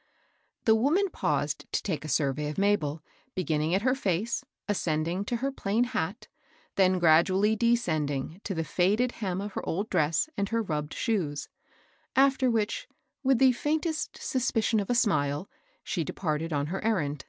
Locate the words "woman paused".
0.74-1.70